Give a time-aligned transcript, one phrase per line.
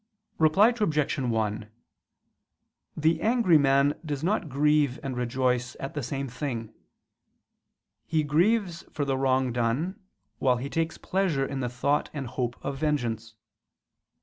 [0.39, 1.19] Reply Obj.
[1.19, 1.69] 1:
[2.97, 6.73] The angry man does not grieve and rejoice at the same thing;
[8.07, 9.99] he grieves for the wrong done,
[10.39, 13.35] while he takes pleasure in the thought and hope of vengeance.